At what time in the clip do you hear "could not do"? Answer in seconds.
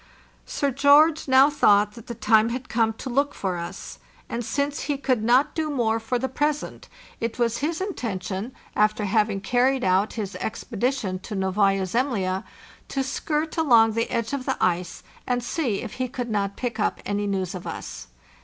4.97-5.69